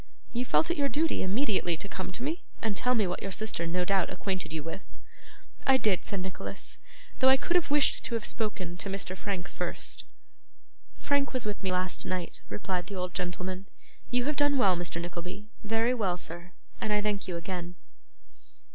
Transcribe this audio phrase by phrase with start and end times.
[0.33, 3.29] 'You felt it your duty immediately to come to me, and tell me what your
[3.31, 4.97] sister no doubt acquainted you with?'
[5.67, 6.79] 'I did,' said Nicholas,
[7.19, 10.03] 'though I could have wished to have spoken to Mr Frank first.'
[10.97, 13.67] 'Frank was with me last night,' replied the old gentleman.
[14.09, 14.99] 'You have done well, Mr.
[14.99, 17.75] Nickleby very well, sir and I thank you again.